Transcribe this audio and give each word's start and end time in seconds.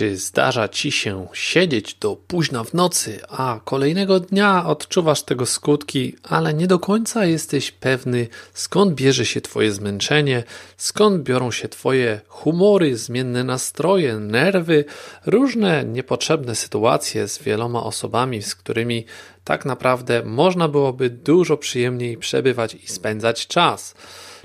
Czy 0.00 0.16
zdarza 0.16 0.68
ci 0.68 0.92
się 0.92 1.28
siedzieć 1.32 1.94
do 1.94 2.16
późna 2.16 2.64
w 2.64 2.74
nocy, 2.74 3.20
a 3.28 3.60
kolejnego 3.64 4.20
dnia 4.20 4.66
odczuwasz 4.66 5.22
tego 5.22 5.46
skutki, 5.46 6.16
ale 6.22 6.54
nie 6.54 6.66
do 6.66 6.78
końca 6.78 7.24
jesteś 7.24 7.72
pewny, 7.72 8.28
skąd 8.54 8.94
bierze 8.94 9.26
się 9.26 9.40
twoje 9.40 9.72
zmęczenie, 9.72 10.44
skąd 10.76 11.22
biorą 11.22 11.50
się 11.50 11.68
twoje 11.68 12.20
humory, 12.28 12.96
zmienne 12.96 13.44
nastroje, 13.44 14.18
nerwy, 14.18 14.84
różne 15.26 15.84
niepotrzebne 15.84 16.54
sytuacje 16.54 17.28
z 17.28 17.42
wieloma 17.42 17.82
osobami, 17.82 18.42
z 18.42 18.54
którymi 18.54 19.04
tak 19.44 19.64
naprawdę 19.64 20.22
można 20.24 20.68
byłoby 20.68 21.10
dużo 21.10 21.56
przyjemniej 21.56 22.16
przebywać 22.16 22.74
i 22.74 22.88
spędzać 22.88 23.46
czas. 23.46 23.94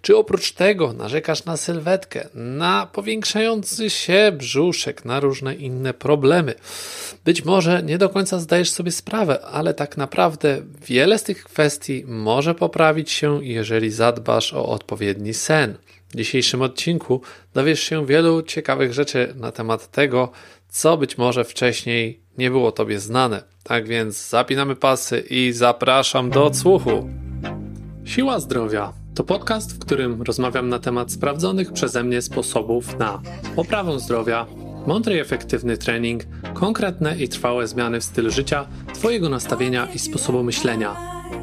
Czy 0.05 0.17
oprócz 0.17 0.51
tego 0.51 0.93
narzekasz 0.93 1.45
na 1.45 1.57
sylwetkę, 1.57 2.29
na 2.33 2.87
powiększający 2.93 3.89
się 3.89 4.31
brzuszek, 4.37 5.05
na 5.05 5.19
różne 5.19 5.55
inne 5.55 5.93
problemy? 5.93 6.53
Być 7.23 7.45
może 7.45 7.83
nie 7.83 7.97
do 7.97 8.09
końca 8.09 8.39
zdajesz 8.39 8.71
sobie 8.71 8.91
sprawę, 8.91 9.41
ale 9.41 9.73
tak 9.73 9.97
naprawdę 9.97 10.61
wiele 10.87 11.19
z 11.19 11.23
tych 11.23 11.43
kwestii 11.43 12.03
może 12.07 12.55
poprawić 12.55 13.11
się, 13.11 13.45
jeżeli 13.45 13.91
zadbasz 13.91 14.53
o 14.53 14.65
odpowiedni 14.65 15.33
sen. 15.33 15.77
W 16.09 16.15
dzisiejszym 16.17 16.61
odcinku 16.61 17.21
dowiesz 17.53 17.79
się 17.79 18.05
wielu 18.05 18.41
ciekawych 18.41 18.93
rzeczy 18.93 19.33
na 19.35 19.51
temat 19.51 19.91
tego, 19.91 20.31
co 20.69 20.97
być 20.97 21.17
może 21.17 21.43
wcześniej 21.43 22.19
nie 22.37 22.51
było 22.51 22.71
Tobie 22.71 22.99
znane. 22.99 23.43
Tak 23.63 23.87
więc 23.87 24.29
zapinamy 24.29 24.75
pasy 24.75 25.23
i 25.29 25.51
zapraszam 25.51 26.29
do 26.29 26.45
odsłuchu. 26.45 27.09
Siła 28.05 28.39
zdrowia 28.39 29.04
to 29.15 29.23
podcast, 29.23 29.75
w 29.75 29.79
którym 29.79 30.21
rozmawiam 30.21 30.69
na 30.69 30.79
temat 30.79 31.11
sprawdzonych 31.11 31.73
przeze 31.73 32.03
mnie 32.03 32.21
sposobów 32.21 32.99
na 32.99 33.21
poprawę 33.55 33.99
zdrowia, 33.99 34.45
mądry 34.87 35.15
i 35.15 35.19
efektywny 35.19 35.77
trening, 35.77 36.23
konkretne 36.53 37.17
i 37.17 37.29
trwałe 37.29 37.67
zmiany 37.67 37.99
w 37.99 38.03
stylu 38.03 38.31
życia, 38.31 38.67
Twojego 38.93 39.29
nastawienia 39.29 39.87
i 39.93 39.99
sposobu 39.99 40.43
myślenia. 40.43 40.95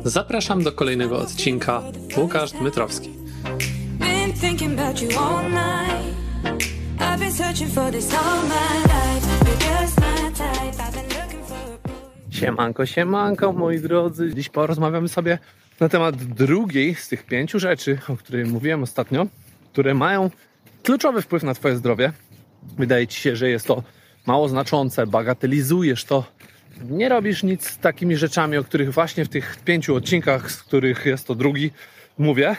Zapraszam 0.05 0.63
do 0.63 0.73
kolejnego 0.73 1.19
odcinka. 1.19 1.83
Łukasz 2.17 2.53
Dmytrowski. 2.53 3.11
Siemanko, 12.31 12.87
siemanko 12.87 13.53
moi 13.53 13.81
drodzy. 13.81 14.35
Dziś 14.35 14.49
porozmawiamy 14.49 15.09
sobie 15.09 15.39
na 15.83 15.89
temat 15.89 16.17
drugiej 16.17 16.95
z 16.95 17.09
tych 17.09 17.27
pięciu 17.27 17.59
rzeczy, 17.59 17.99
o 18.09 18.17
której 18.17 18.45
mówiłem 18.45 18.83
ostatnio, 18.83 19.27
które 19.73 19.95
mają 19.95 20.31
kluczowy 20.83 21.23
wpływ 21.23 21.43
na 21.43 21.55
Twoje 21.55 21.77
zdrowie. 21.77 22.13
Wydaje 22.79 23.07
Ci 23.07 23.21
się, 23.21 23.37
że 23.37 23.49
jest 23.51 23.67
to 23.67 23.83
mało 24.27 24.49
znaczące, 24.49 25.07
bagatelizujesz 25.07 26.05
to, 26.05 26.25
nie 26.91 27.09
robisz 27.09 27.43
nic 27.43 27.71
z 27.71 27.79
takimi 27.79 28.17
rzeczami, 28.17 28.57
o 28.57 28.65
których 28.65 28.93
właśnie 28.93 29.25
w 29.25 29.29
tych 29.29 29.57
pięciu 29.65 29.95
odcinkach, 29.95 30.51
z 30.51 30.63
których 30.63 31.07
jest 31.07 31.27
to 31.27 31.35
drugi, 31.35 31.71
mówię. 32.19 32.57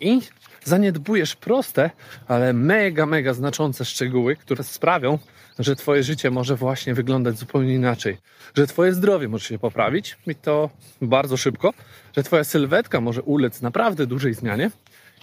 I 0.00 0.20
zaniedbujesz 0.64 1.36
proste, 1.36 1.90
ale 2.28 2.52
mega, 2.52 3.06
mega 3.06 3.34
znaczące 3.34 3.84
szczegóły, 3.84 4.36
które 4.36 4.64
sprawią, 4.64 5.18
że 5.58 5.76
Twoje 5.76 6.02
życie 6.02 6.30
może 6.30 6.56
właśnie 6.56 6.94
wyglądać 6.94 7.38
zupełnie 7.38 7.74
inaczej, 7.74 8.18
że 8.56 8.66
Twoje 8.66 8.94
zdrowie 8.94 9.28
może 9.28 9.44
się 9.44 9.58
poprawić 9.58 10.16
i 10.26 10.34
to 10.34 10.70
bardzo 11.02 11.36
szybko, 11.36 11.72
że 12.16 12.22
Twoja 12.22 12.44
sylwetka 12.44 13.00
może 13.00 13.22
ulec 13.22 13.62
naprawdę 13.62 14.06
dużej 14.06 14.34
zmianie. 14.34 14.70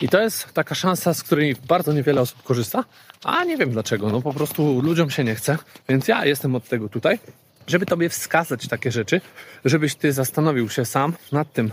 I 0.01 0.09
to 0.09 0.21
jest 0.21 0.53
taka 0.53 0.75
szansa, 0.75 1.13
z 1.13 1.23
której 1.23 1.55
bardzo 1.67 1.93
niewiele 1.93 2.21
osób 2.21 2.43
korzysta, 2.43 2.83
a 3.23 3.43
nie 3.43 3.57
wiem 3.57 3.71
dlaczego, 3.71 4.09
no 4.09 4.21
po 4.21 4.33
prostu 4.33 4.81
ludziom 4.81 5.09
się 5.09 5.23
nie 5.23 5.35
chce, 5.35 5.57
więc 5.89 6.07
ja 6.07 6.25
jestem 6.25 6.55
od 6.55 6.67
tego 6.67 6.89
tutaj, 6.89 7.19
żeby 7.67 7.85
Tobie 7.85 8.09
wskazać 8.09 8.67
takie 8.67 8.91
rzeczy, 8.91 9.21
żebyś 9.65 9.95
Ty 9.95 10.13
zastanowił 10.13 10.69
się 10.69 10.85
sam 10.85 11.13
nad 11.31 11.53
tym, 11.53 11.71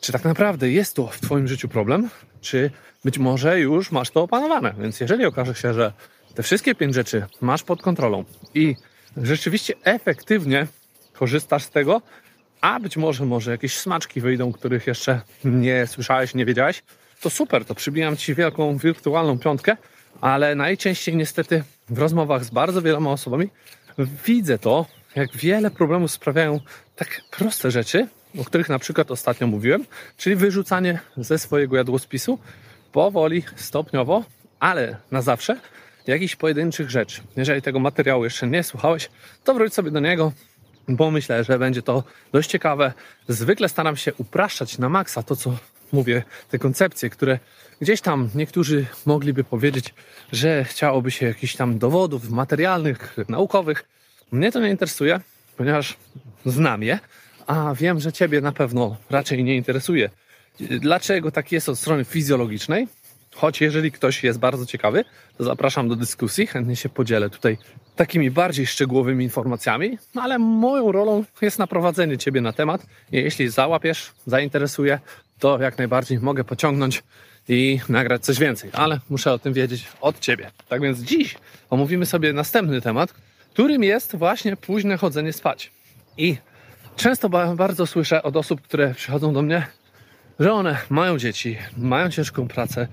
czy 0.00 0.12
tak 0.12 0.24
naprawdę 0.24 0.70
jest 0.70 0.96
to 0.96 1.06
w 1.06 1.20
Twoim 1.20 1.48
życiu 1.48 1.68
problem, 1.68 2.10
czy 2.40 2.70
być 3.04 3.18
może 3.18 3.60
już 3.60 3.92
masz 3.92 4.10
to 4.10 4.22
opanowane. 4.22 4.74
Więc 4.78 5.00
jeżeli 5.00 5.24
okaże 5.24 5.54
się, 5.54 5.74
że 5.74 5.92
te 6.34 6.42
wszystkie 6.42 6.74
pięć 6.74 6.94
rzeczy 6.94 7.26
masz 7.40 7.62
pod 7.62 7.82
kontrolą 7.82 8.24
i 8.54 8.76
rzeczywiście 9.16 9.74
efektywnie 9.84 10.66
korzystasz 11.12 11.62
z 11.62 11.70
tego, 11.70 12.02
a 12.60 12.80
być 12.80 12.96
może 12.96 13.24
może 13.26 13.50
jakieś 13.50 13.76
smaczki 13.76 14.20
wyjdą, 14.20 14.52
których 14.52 14.86
jeszcze 14.86 15.20
nie 15.44 15.86
słyszałeś, 15.86 16.34
nie 16.34 16.44
wiedziałeś, 16.44 16.82
to 17.20 17.30
super, 17.30 17.64
to 17.64 17.74
przybijam 17.74 18.16
Ci 18.16 18.34
wielką 18.34 18.76
wirtualną 18.76 19.38
piątkę, 19.38 19.76
ale 20.20 20.54
najczęściej 20.54 21.16
niestety 21.16 21.64
w 21.88 21.98
rozmowach 21.98 22.44
z 22.44 22.50
bardzo 22.50 22.82
wieloma 22.82 23.10
osobami 23.10 23.50
widzę 24.26 24.58
to, 24.58 24.86
jak 25.16 25.36
wiele 25.36 25.70
problemów 25.70 26.10
sprawiają 26.10 26.60
tak 26.96 27.20
proste 27.30 27.70
rzeczy, 27.70 28.08
o 28.40 28.44
których 28.44 28.68
na 28.68 28.78
przykład 28.78 29.10
ostatnio 29.10 29.46
mówiłem, 29.46 29.84
czyli 30.16 30.36
wyrzucanie 30.36 30.98
ze 31.16 31.38
swojego 31.38 31.76
jadłospisu 31.76 32.38
powoli, 32.92 33.42
stopniowo, 33.56 34.24
ale 34.60 34.96
na 35.10 35.22
zawsze 35.22 35.56
jakichś 36.06 36.36
pojedynczych 36.36 36.90
rzeczy. 36.90 37.22
Jeżeli 37.36 37.62
tego 37.62 37.78
materiału 37.78 38.24
jeszcze 38.24 38.46
nie 38.46 38.62
słuchałeś, 38.62 39.10
to 39.44 39.54
wróć 39.54 39.74
sobie 39.74 39.90
do 39.90 40.00
niego, 40.00 40.32
bo 40.88 41.10
myślę, 41.10 41.44
że 41.44 41.58
będzie 41.58 41.82
to 41.82 42.04
dość 42.32 42.50
ciekawe. 42.50 42.92
Zwykle 43.28 43.68
staram 43.68 43.96
się 43.96 44.14
upraszczać 44.14 44.78
na 44.78 44.88
maksa 44.88 45.22
to, 45.22 45.36
co 45.36 45.56
mówię, 45.92 46.22
te 46.50 46.58
koncepcje, 46.58 47.10
które 47.10 47.38
gdzieś 47.80 48.00
tam 48.00 48.30
niektórzy 48.34 48.86
mogliby 49.06 49.44
powiedzieć, 49.44 49.94
że 50.32 50.64
chciałoby 50.64 51.10
się 51.10 51.26
jakichś 51.26 51.56
tam 51.56 51.78
dowodów 51.78 52.30
materialnych, 52.30 53.16
naukowych. 53.28 53.84
Mnie 54.32 54.52
to 54.52 54.60
nie 54.60 54.70
interesuje, 54.70 55.20
ponieważ 55.56 55.96
znam 56.46 56.82
je, 56.82 56.98
a 57.46 57.74
wiem, 57.74 58.00
że 58.00 58.12
Ciebie 58.12 58.40
na 58.40 58.52
pewno 58.52 58.96
raczej 59.10 59.44
nie 59.44 59.56
interesuje. 59.56 60.10
Dlaczego 60.60 61.30
tak 61.30 61.52
jest 61.52 61.68
od 61.68 61.78
strony 61.78 62.04
fizjologicznej? 62.04 62.88
Choć 63.34 63.60
jeżeli 63.60 63.92
ktoś 63.92 64.24
jest 64.24 64.38
bardzo 64.38 64.66
ciekawy, 64.66 65.04
to 65.38 65.44
zapraszam 65.44 65.88
do 65.88 65.96
dyskusji, 65.96 66.46
chętnie 66.46 66.76
się 66.76 66.88
podzielę 66.88 67.30
tutaj 67.30 67.58
takimi 67.96 68.30
bardziej 68.30 68.66
szczegółowymi 68.66 69.24
informacjami, 69.24 69.98
no 70.14 70.22
ale 70.22 70.38
moją 70.38 70.92
rolą 70.92 71.24
jest 71.42 71.58
naprowadzenie 71.58 72.18
Ciebie 72.18 72.40
na 72.40 72.52
temat 72.52 72.86
i 73.12 73.16
jeśli 73.16 73.48
załapiesz, 73.48 74.12
zainteresuje, 74.26 74.98
to 75.38 75.60
jak 75.60 75.78
najbardziej 75.78 76.18
mogę 76.18 76.44
pociągnąć 76.44 77.02
i 77.48 77.80
nagrać 77.88 78.24
coś 78.24 78.38
więcej, 78.38 78.70
ale 78.72 79.00
muszę 79.10 79.32
o 79.32 79.38
tym 79.38 79.52
wiedzieć 79.52 79.88
od 80.00 80.20
Ciebie. 80.20 80.50
Tak 80.68 80.80
więc 80.82 80.98
dziś 80.98 81.36
omówimy 81.70 82.06
sobie 82.06 82.32
następny 82.32 82.80
temat, 82.80 83.14
którym 83.50 83.84
jest 83.84 84.16
właśnie 84.16 84.56
późne 84.56 84.96
chodzenie 84.96 85.32
spać. 85.32 85.70
I 86.16 86.36
często 86.96 87.28
bardzo 87.56 87.86
słyszę 87.86 88.22
od 88.22 88.36
osób, 88.36 88.60
które 88.60 88.94
przychodzą 88.94 89.32
do 89.32 89.42
mnie, 89.42 89.66
że 90.40 90.52
one 90.52 90.78
mają 90.90 91.18
dzieci, 91.18 91.58
mają 91.76 92.10
ciężką 92.10 92.48
pracę, 92.48 92.88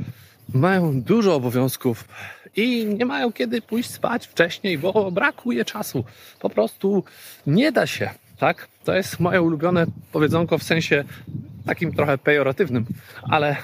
mają 0.53 1.01
dużo 1.01 1.35
obowiązków 1.35 2.07
i 2.55 2.85
nie 2.85 3.05
mają 3.05 3.31
kiedy 3.31 3.61
pójść 3.61 3.89
spać 3.89 4.27
wcześniej, 4.27 4.77
bo 4.77 5.11
brakuje 5.11 5.65
czasu. 5.65 6.03
Po 6.39 6.49
prostu 6.49 7.03
nie 7.47 7.71
da 7.71 7.87
się, 7.87 8.09
tak? 8.37 8.67
To 8.83 8.95
jest 8.95 9.19
moje 9.19 9.41
ulubione 9.41 9.85
powiedzonko 10.11 10.57
w 10.57 10.63
sensie 10.63 11.03
takim 11.65 11.93
trochę 11.93 12.17
pejoratywnym, 12.17 12.85
ale 13.23 13.55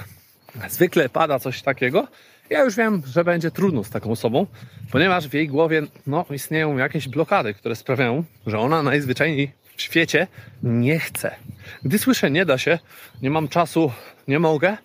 zwykle 0.70 1.10
pada 1.10 1.40
coś 1.40 1.62
takiego. 1.62 2.08
Ja 2.50 2.64
już 2.64 2.76
wiem, 2.76 3.02
że 3.06 3.24
będzie 3.24 3.52
trudno 3.52 3.84
z 3.84 3.90
taką 3.90 4.12
osobą, 4.12 4.48
ponieważ 4.92 5.28
w 5.28 5.34
jej 5.34 5.48
głowie 5.48 5.82
no, 6.08 6.26
istnieją 6.32 6.78
jakieś 6.78 7.08
blokady, 7.08 7.54
które 7.54 7.76
sprawiają, 7.76 8.24
że 8.48 8.60
ona 8.60 8.84
najzwyczajniej 8.84 9.52
w 9.76 9.82
świecie 9.82 10.28
nie 10.64 11.00
chce. 11.00 11.36
Gdy 11.84 12.00
słyszę 12.00 12.32
nie 12.32 12.46
da 12.46 12.58
się, 12.58 12.80
nie 13.22 13.30
mam 13.30 13.48
czasu, 13.48 13.92
nie 14.28 14.40
mogę, 14.40 14.78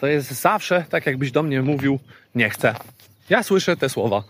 to 0.00 0.06
jest 0.06 0.30
zawsze 0.30 0.84
tak, 0.90 1.06
jakbyś 1.06 1.30
do 1.30 1.42
mnie 1.42 1.62
mówił 1.62 1.98
nie 2.34 2.50
chcę. 2.50 2.74
Ja 3.30 3.42
słyszę 3.42 3.76
te 3.76 3.88
słowa. 3.88 4.24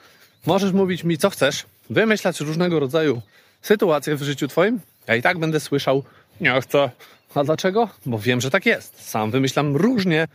Możesz 0.47 0.73
mówić 0.73 1.05
mi 1.05 1.19
co 1.19 1.31
chcesz, 1.31 1.67
wymyślać 1.91 2.41
różnego 2.41 2.81
rodzaju 2.81 3.23
sytuacje 3.63 4.17
w 4.17 4.23
życiu 4.23 4.49
twoim. 4.49 4.81
Ja 5.07 5.17
i 5.17 5.23
tak 5.23 5.39
będę 5.39 5.61
słyszał 5.61 6.03
nie 6.41 6.61
chcę. 6.61 6.91
A 7.35 7.45
dlaczego? 7.45 7.89
Bo 8.07 8.19
wiem, 8.19 8.41
że 8.41 8.51
tak 8.51 8.67
jest. 8.67 9.09
Sam 9.09 9.31
wymyślam 9.31 9.77
różnie 9.77 10.29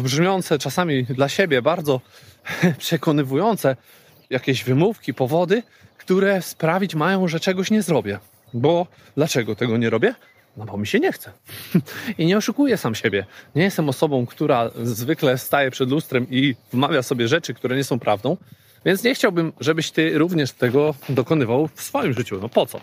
brzmiące, 0.00 0.58
czasami 0.58 1.04
dla 1.04 1.28
siebie 1.28 1.62
bardzo 1.62 2.00
przekonywujące 2.78 3.76
jakieś 4.30 4.64
wymówki, 4.64 5.14
powody, 5.14 5.62
które 5.98 6.42
sprawić 6.42 6.94
mają, 6.94 7.28
że 7.28 7.40
czegoś 7.40 7.70
nie 7.70 7.82
zrobię. 7.82 8.18
Bo 8.54 8.86
dlaczego 9.16 9.56
tego 9.56 9.76
nie 9.76 9.90
robię? 9.90 10.14
No 10.56 10.64
bo 10.64 10.76
mi 10.76 10.86
się 10.86 11.00
nie 11.00 11.12
chce. 11.12 11.32
I 12.18 12.26
nie 12.26 12.36
oszukuję 12.36 12.76
sam 12.76 12.94
siebie. 12.94 13.26
Nie 13.54 13.62
jestem 13.62 13.88
osobą, 13.88 14.26
która 14.26 14.70
zwykle 14.82 15.38
staje 15.38 15.70
przed 15.70 15.90
lustrem 15.90 16.26
i 16.30 16.54
wmawia 16.72 17.02
sobie 17.02 17.28
rzeczy, 17.28 17.54
które 17.54 17.76
nie 17.76 17.84
są 17.84 17.98
prawdą. 17.98 18.36
Więc 18.84 19.04
nie 19.04 19.14
chciałbym, 19.14 19.52
żebyś 19.60 19.90
ty 19.90 20.18
również 20.18 20.52
tego 20.52 20.94
dokonywał 21.08 21.68
w 21.74 21.82
swoim 21.82 22.12
życiu. 22.12 22.38
No 22.42 22.48
po 22.48 22.66
co? 22.66 22.80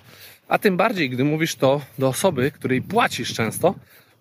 A 0.48 0.60
tym 0.60 0.77
bardziej, 0.77 1.10
gdy 1.10 1.24
mówisz 1.24 1.56
to 1.56 1.81
do 2.00 2.07
osoby, 2.07 2.51
której 2.51 2.81
płacisz 2.81 3.33
często 3.33 3.75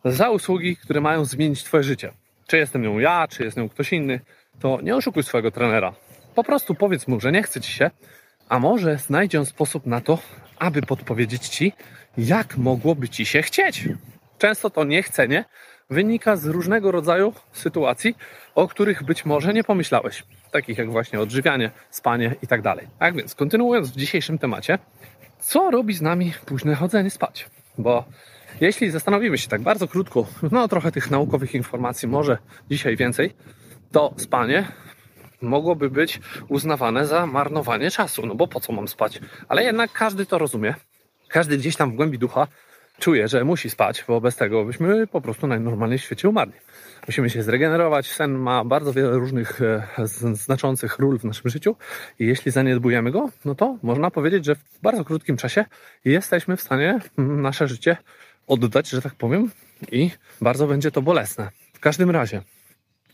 za 0.05 0.31
usługi, 0.31 0.77
które 0.77 1.01
mają 1.01 1.25
zmienić 1.25 1.65
twoje 1.65 1.83
życie. 1.83 2.12
Czy 2.47 2.56
jestem 2.56 2.83
nią 2.83 2.99
ja, 2.99 3.29
czy 3.29 3.44
jest 3.44 3.56
nią 3.56 3.69
ktoś 3.69 3.93
inny, 3.93 4.21
to 4.61 4.79
nie 4.83 4.97
oszukuj 4.97 5.23
swojego 5.23 5.51
trenera. 5.51 5.94
Po 6.35 6.44
prostu 6.44 6.75
powiedz 6.75 7.09
mu, 7.09 7.21
że 7.21 7.33
nie 7.33 7.43
chce 7.43 7.61
ci 7.61 7.73
się, 7.73 7.91
a 8.49 8.59
może 8.59 8.99
znajdzie 8.99 9.39
on 9.39 9.47
sposób 9.47 9.87
na 9.87 10.01
to, 10.01 10.19
aby 10.59 10.83
podpowiedzieć 10.83 11.49
ci, 11.49 11.73
jak 12.16 12.56
mogłoby 12.56 13.08
ci 13.08 13.26
się 13.26 13.43
chcieć. 13.43 13.88
Często 14.38 14.70
to 14.70 14.84
niechcenie 14.84 15.44
wynika 15.90 16.37
z 16.37 16.46
różnego 16.46 16.93
rodzaju 16.93 17.32
sytuacji, 17.52 18.16
o 18.55 18.69
których 18.69 19.02
być 19.02 19.25
może 19.25 19.55
nie 19.55 19.64
pomyślałeś, 19.64 20.25
takich 20.50 20.78
jak 20.78 20.90
właśnie 20.90 21.20
odżywianie, 21.20 21.70
spanie 21.90 22.34
i 22.43 22.46
tak. 22.46 22.62
Tak 22.99 23.16
więc, 23.16 23.34
kontynuując 23.34 23.90
w 23.90 23.96
dzisiejszym 23.96 24.38
temacie, 24.38 24.78
co 25.40 25.70
robi 25.70 25.94
z 25.94 26.02
nami 26.02 26.32
późne 26.46 26.75
chodzenie 26.75 27.10
spać? 27.10 27.50
Bo 27.78 28.05
jeśli 28.60 28.90
zastanowimy 28.90 29.38
się 29.38 29.49
tak 29.49 29.60
bardzo 29.60 29.88
krótko, 29.88 30.26
no 30.52 30.69
trochę 30.69 30.93
tych 30.93 31.10
naukowych 31.10 31.55
informacji, 31.55 32.08
może 32.08 32.38
dzisiaj 32.70 32.96
więcej, 32.96 33.34
to 33.93 34.14
spanie 34.16 34.64
mogłoby 35.43 35.90
być 35.90 36.20
uznawane 36.49 37.06
za 37.06 37.26
marnowanie 37.26 37.90
czasu. 37.90 38.26
No 38.26 38.34
bo 38.34 38.49
po 38.49 38.60
co 38.60 38.72
mam 38.72 38.88
spać? 38.88 39.20
Ale 39.49 39.64
jednak 39.64 39.93
każdy 39.93 40.26
to 40.26 40.38
rozumie. 40.38 40.75
Każdy 41.29 41.59
gdzieś 41.59 41.77
tam 41.77 41.93
w 41.93 41.95
głębi 41.95 42.19
ducha 42.19 42.47
czuje, 42.99 43.29
że 43.29 43.45
musi 43.45 43.71
spać, 43.71 44.05
bo 44.09 44.21
bez 44.21 44.37
tego 44.37 44.65
byśmy 44.65 45.07
po 45.07 45.21
prostu 45.21 45.47
najnormalniej 45.47 45.99
w 45.99 46.03
świecie 46.03 46.29
umarli. 46.29 46.55
Musimy 47.07 47.31
się 47.31 47.43
zregenerować. 47.43 48.13
Sen 48.13 48.39
ma 48.39 48.65
bardzo 48.65 48.93
wiele 48.93 49.11
różnych 49.11 49.63
e, 49.63 49.87
znaczących 50.33 50.99
ról 50.99 51.19
w 51.19 51.25
naszym 51.25 51.51
życiu 51.51 51.77
i 52.19 52.27
jeśli 52.27 52.53
zaniedbujemy 52.53 53.11
go, 53.11 53.29
no 53.45 53.55
to 53.55 53.79
można 53.83 54.11
powiedzieć, 54.11 54.45
że 54.45 54.55
w 54.55 54.81
bardzo 54.83 55.05
krótkim 55.05 55.37
czasie 55.37 55.65
jesteśmy 56.05 56.57
w 56.57 56.61
stanie 56.61 56.99
mm, 57.19 57.43
nasze 57.43 57.69
życie 57.69 57.97
oddać, 58.47 58.89
że 58.89 59.03
tak 59.03 59.15
powiem, 59.15 59.51
i 59.93 60.11
bardzo 60.41 60.67
będzie 60.67 60.91
to 60.91 61.03
bolesne. 61.03 61.49
W 61.73 61.81
każdym 61.81 62.11
razie, 62.11 62.43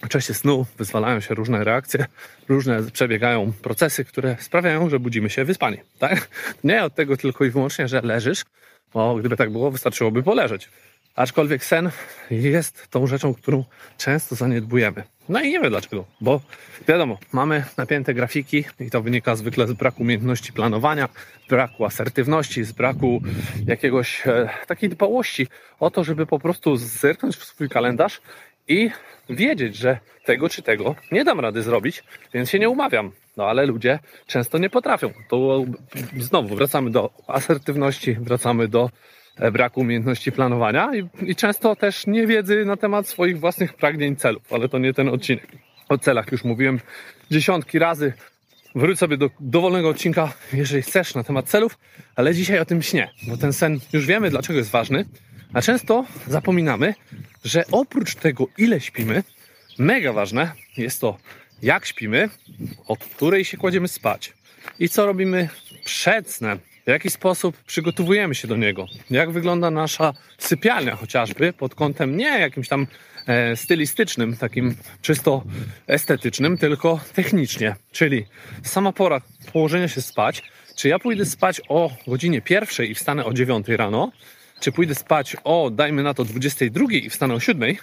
w 0.05 0.09
czasie 0.09 0.35
snu 0.35 0.67
wyzwalają 0.79 1.21
się 1.21 1.35
różne 1.35 1.65
reakcje, 1.65 2.07
różne 2.49 2.83
przebiegają 2.93 3.53
procesy, 3.63 4.05
które 4.05 4.37
sprawiają, 4.41 4.91
że 4.91 4.99
budzimy 5.01 5.31
się 5.31 5.45
wyspani. 5.45 5.79
Tak? 5.99 6.29
Nie 6.65 6.85
od 6.85 6.95
tego 6.95 7.17
tylko 7.17 7.45
i 7.45 7.51
wyłącznie, 7.51 7.89
że 7.89 8.01
leżysz, 8.01 8.45
bo 8.95 9.15
gdyby 9.15 9.37
tak 9.37 9.51
było, 9.51 9.71
wystarczyłoby 9.71 10.23
poleżeć. 10.23 10.71
Aczkolwiek 11.15 11.65
sen 11.65 11.91
jest 12.31 12.89
tą 12.91 13.07
rzeczą, 13.07 13.35
którą 13.35 13.65
często 13.99 14.35
zaniedbujemy. 14.35 15.03
No 15.29 15.41
i 15.41 15.51
nie 15.51 15.61
wiem 15.61 15.71
dlaczego, 15.71 16.05
bo 16.21 16.41
wiadomo, 16.89 17.19
mamy 17.33 17.65
napięte 17.77 18.15
grafiki 18.15 18.65
i 18.81 18.91
to 18.91 19.03
wynika 19.03 19.37
zwykle 19.37 19.67
z 19.67 19.73
braku 19.73 20.03
umiejętności 20.03 20.53
planowania, 20.53 21.09
braku 21.49 21.85
asertywności, 21.85 22.65
z 22.65 22.73
braku 22.73 23.23
jakiegoś 23.67 24.27
e, 24.27 24.49
takiej 24.67 24.89
dbałości 24.89 25.47
o 25.81 25.91
to, 25.91 26.05
żeby 26.05 26.27
po 26.27 26.39
prostu 26.39 26.77
zerknąć 26.77 27.37
w 27.37 27.45
swój 27.45 27.69
kalendarz 27.69 28.21
i 28.69 28.91
wiedzieć, 29.29 29.77
że 29.77 29.99
tego 30.25 30.49
czy 30.49 30.63
tego 30.63 30.95
nie 31.13 31.25
dam 31.25 31.41
rady 31.41 31.63
zrobić, 31.63 32.05
więc 32.35 32.51
się 32.51 32.59
nie 32.59 32.69
umawiam. 32.69 33.13
No 33.37 33.47
ale 33.47 33.67
ludzie 33.67 33.99
często 34.27 34.59
nie 34.59 34.71
potrafią. 34.71 35.13
To 35.29 35.65
znowu 36.19 36.57
wracamy 36.57 36.91
do 36.91 37.11
asertywności, 37.27 38.15
wracamy 38.15 38.69
do 38.69 38.91
e, 39.37 39.51
braku 39.51 39.81
umiejętności 39.81 40.33
planowania 40.33 40.91
i, 40.95 41.31
i 41.31 41.37
często 41.37 41.77
też 41.77 42.07
niewiedzy 42.07 42.65
na 42.65 42.77
temat 42.77 43.09
swoich 43.09 43.41
własnych 43.41 43.75
pragnień, 43.75 44.17
celów, 44.17 44.53
ale 44.53 44.69
to 44.69 44.79
nie 44.79 44.95
ten 44.95 45.09
odcinek. 45.09 45.49
O 45.89 45.99
celach 45.99 46.33
już 46.33 46.45
mówiłem 46.45 46.81
dziesiątki 47.31 47.79
razy. 47.79 48.13
Wróć 48.75 48.99
sobie 48.99 49.17
do 49.17 49.31
dowolnego 49.41 49.89
odcinka, 49.89 50.33
jeżeli 50.53 50.83
chcesz, 50.83 51.15
na 51.15 51.25
temat 51.25 51.49
celów, 51.49 51.79
ale 52.17 52.35
dzisiaj 52.35 52.59
o 52.59 52.65
tym 52.65 52.83
śnie, 52.83 53.11
bo 53.29 53.37
ten 53.37 53.53
sen 53.53 53.81
już 53.93 54.07
wiemy, 54.07 54.31
dlaczego 54.31 54.59
jest 54.59 54.71
ważny, 54.71 55.05
a 55.55 55.63
często 55.63 56.05
zapominamy, 56.27 56.95
że 57.45 57.65
oprócz 57.71 58.15
tego, 58.15 58.47
ile 58.59 58.81
śpimy, 58.81 59.23
mega 59.79 60.13
ważne 60.13 60.53
jest 60.77 61.01
to, 61.01 61.19
jak 61.63 61.87
śpimy, 61.87 62.29
od 62.87 63.05
której 63.05 63.45
się 63.45 63.57
kładziemy 63.57 63.89
spać 63.89 64.33
i 64.79 64.89
co 64.89 65.07
robimy 65.07 65.49
przed 65.85 66.31
snem. 66.31 66.59
W 66.85 66.89
jaki 66.89 67.11
sposób 67.11 67.57
przygotowujemy 67.57 68.35
się 68.35 68.49
do 68.49 68.57
niego? 68.57 68.87
Jak 69.11 69.31
wygląda 69.31 69.71
nasza 69.71 70.13
sypialnia 70.39 70.97
chociażby 70.97 71.53
pod 71.53 71.75
kątem 71.75 72.17
nie 72.17 72.39
jakimś 72.39 72.69
tam 72.69 72.87
e, 73.27 73.57
stylistycznym, 73.57 74.37
takim 74.37 74.77
czysto 75.03 75.45
estetycznym, 75.87 76.59
tylko 76.59 77.01
technicznie. 77.15 77.77
Czyli 77.93 78.27
sama 78.63 78.93
pora 78.93 79.21
położenia 79.53 79.89
się 79.89 80.03
spać. 80.03 80.43
Czy 80.77 80.89
ja 80.89 80.99
pójdę 80.99 81.27
spać 81.27 81.61
o 81.69 81.91
godzinie 82.07 82.41
pierwszej 82.43 82.91
i 82.91 82.95
wstanę 82.95 83.25
o 83.25 83.33
dziewiątej 83.33 83.77
rano? 83.77 84.13
Czy 84.61 84.73
pójdę 84.73 84.95
spać 84.95 85.37
o, 85.45 85.71
dajmy 85.71 86.03
na 86.03 86.15
to, 86.15 86.25
22 86.25 86.87
i 86.93 87.11
wstanę 87.11 87.35
o 87.35 87.41
7? 87.41 87.77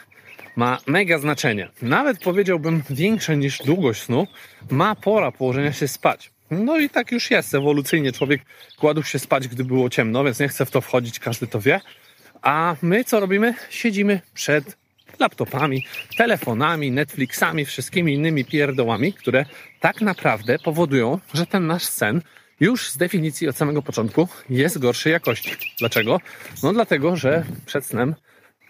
ma 0.56 0.77
mega 0.88 1.19
znaczenie. 1.19 1.69
Nawet 1.81 2.19
powiedziałbym 2.19 2.83
większe 2.89 3.38
niż 3.38 3.57
długość 3.57 4.01
snu, 4.01 4.27
ma 4.71 4.95
pora 4.95 5.31
położenia 5.31 5.73
się 5.73 5.88
spać. 5.88 6.31
No 6.51 6.79
i 6.79 6.89
tak 6.89 7.12
już 7.12 7.31
jest. 7.31 7.56
Ewolucyjnie 7.56 8.12
człowiek 8.12 8.41
kładł 8.79 9.03
się 9.03 9.19
spać, 9.19 9.47
gdy 9.47 9.63
było 9.63 9.89
ciemno, 9.89 10.23
więc 10.23 10.39
nie 10.39 10.47
chcę 10.47 10.65
w 10.65 10.71
to 10.71 10.81
wchodzić, 10.81 11.19
każdy 11.19 11.47
to 11.47 11.62
wie. 11.62 11.81
A 12.41 12.75
my 12.81 13.03
co 13.03 13.19
robimy? 13.19 13.53
Siedzimy 13.69 14.21
przed 14.33 14.77
laptopami, 15.19 15.85
telefonami, 16.18 16.91
Netflixami, 16.91 17.65
wszystkimi 17.65 18.13
innymi 18.13 18.45
pierdołami, 18.45 19.13
które 19.13 19.45
tak 19.79 20.01
naprawdę 20.01 20.59
powodują, 20.59 21.19
że 21.33 21.45
ten 21.45 21.68
nasz 21.68 21.83
sen 21.83 22.21
już 22.61 22.91
z 22.91 22.97
definicji 22.97 23.49
od 23.49 23.57
samego 23.57 23.81
początku 23.81 24.27
jest 24.49 24.77
gorszej 24.77 25.13
jakości. 25.13 25.55
Dlaczego? 25.79 26.19
No 26.63 26.73
dlatego, 26.73 27.15
że 27.15 27.43
przed 27.65 27.85
snem 27.85 28.15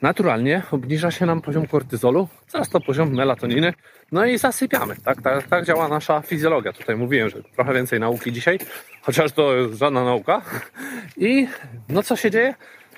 naturalnie 0.02 0.64
obniża 0.72 1.12
się 1.12 1.26
nam 1.26 1.42
poziom 1.42 1.68
kortyzolu, 1.68 2.28
coraz 2.48 2.70
to 2.70 2.80
poziom 2.80 3.14
melatoniny, 3.14 3.74
no 4.12 4.26
i 4.26 4.38
zasypiamy. 4.38 4.96
Tak, 5.06 5.22
tak, 5.22 5.48
tak 5.48 5.66
działa 5.66 5.88
nasza 5.88 6.22
fizjologia. 6.22 6.74
Tutaj 6.74 6.96
mówiłem, 6.96 7.30
że 7.30 7.44
trochę 7.44 7.74
więcej 7.74 8.00
nauki 8.00 8.32
dzisiaj, 8.32 8.60
chociaż 9.02 9.32
to 9.32 9.56
jest 9.56 9.80
żadna 9.80 10.04
nauka. 10.04 10.42
I 11.18 11.48
no 11.90 12.04
co 12.04 12.16
się 12.16 12.32
dzieje? 12.32 12.54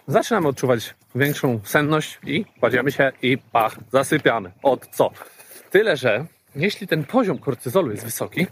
Zaczynamy 0.08 0.48
odczuwać 0.48 0.96
większą 1.16 1.60
senność 1.64 2.20
i 2.28 2.46
kładziemy 2.60 2.92
się 2.92 3.12
i 3.22 3.38
pach, 3.38 3.76
zasypiamy. 3.92 4.52
Od 4.64 4.88
co? 4.88 5.12
Tyle, 5.72 5.98
że 5.98 6.26
jeśli 6.56 6.88
ten 6.88 7.04
poziom 7.04 7.38
kortyzolu 7.38 7.92
jest 7.92 8.06
wysoki, 8.06 8.48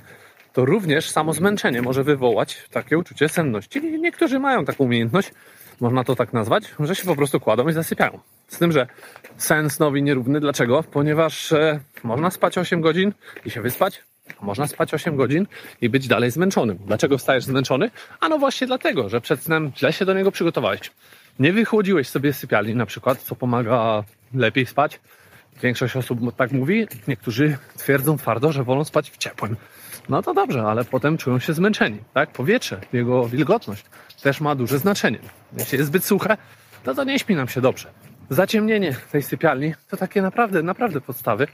to 0.53 0.65
również 0.65 1.09
samo 1.09 1.33
zmęczenie 1.33 1.81
może 1.81 2.03
wywołać 2.03 2.57
takie 2.71 2.98
uczucie 2.98 3.30
senności. 3.30 3.81
Niektórzy 4.00 4.39
mają 4.39 4.65
taką 4.65 4.83
umiejętność, 4.83 5.31
można 5.80 6.03
to 6.03 6.15
tak 6.15 6.33
nazwać, 6.33 6.63
że 6.80 6.95
się 6.95 7.06
po 7.06 7.15
prostu 7.15 7.39
kładą 7.39 7.68
i 7.68 7.74
zasypiają. 7.74 8.19
Z 8.48 8.57
tym, 8.57 8.71
że 8.71 8.88
sen 9.38 9.69
snowi 9.69 10.03
nierówny. 10.03 10.39
Dlaczego? 10.39 10.83
Ponieważ 10.83 11.51
e, 11.51 11.80
można 12.03 12.31
spać 12.31 12.57
8 12.57 12.81
godzin 12.81 13.13
i 13.45 13.50
się 13.50 13.62
wyspać, 13.62 14.03
a 14.42 14.45
można 14.45 14.68
spać 14.68 14.94
8 14.94 15.15
godzin 15.15 15.48
i 15.81 15.89
być 15.89 16.07
dalej 16.07 16.31
zmęczonym. 16.31 16.77
Dlaczego 16.86 17.18
wstajesz 17.18 17.44
zmęczony? 17.44 17.92
A 18.19 18.30
no 18.30 18.39
właśnie 18.39 18.68
dlatego, 18.68 19.09
że 19.09 19.21
przed 19.21 19.44
snem 19.44 19.71
źle 19.77 19.94
się 19.94 20.05
do 20.05 20.13
niego 20.13 20.31
przygotowałeś. 20.31 20.91
Nie 21.39 21.53
wychłodziłeś 21.53 22.10
sobie 22.10 22.34
sypialni 22.34 22.75
na 22.75 22.86
przykład, 22.86 23.22
co 23.22 23.36
pomaga 23.36 24.03
lepiej 24.34 24.65
spać. 24.65 25.00
Większość 25.62 25.96
osób 25.96 26.36
tak 26.36 26.51
mówi. 26.51 26.88
Niektórzy 27.08 27.58
twierdzą 27.77 28.17
twardo, 28.17 28.51
że 28.51 28.63
wolą 28.63 28.84
spać 28.84 29.12
w 29.12 29.17
ciepłym. 29.17 29.55
No 30.10 30.22
to 30.22 30.34
dobrze, 30.34 30.63
ale 30.63 30.86
potem 30.86 31.17
czują 31.17 31.39
się 31.39 31.53
zmęczeni. 31.53 31.98
Tak? 32.13 32.31
Powietrze, 32.31 32.81
jego 32.93 33.27
wilgotność 33.27 33.86
też 34.24 34.41
ma 34.41 34.55
duże 34.55 34.79
znaczenie. 34.79 35.20
Jeśli 35.58 35.77
jest 35.77 35.88
zbyt 35.88 36.05
suche, 36.05 36.38
to 36.84 37.03
nie 37.03 37.20
śpi 37.20 37.36
nam 37.36 37.48
się 37.48 37.62
dobrze. 37.62 37.89
Zaciemnienie 38.29 38.96
tej 39.12 39.24
sypialni 39.24 39.74
to 39.89 39.98
takie 39.98 40.22
naprawdę, 40.22 40.63
naprawdę 40.63 41.01
podstawy, 41.01 41.48